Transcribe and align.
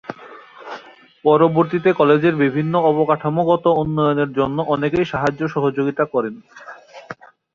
পরবর্তীতে 1.25 1.89
কলেজের 1.93 2.35
বিভিন্ন 2.35 2.73
অবকাঠামোগত 2.81 3.65
উন্নয়নের 3.81 4.29
জন্য 4.33 4.57
অনেকেই 4.67 5.05
সাহায্য 5.05 5.41
সহযোগিতা 5.47 6.03
করেন। 6.05 6.35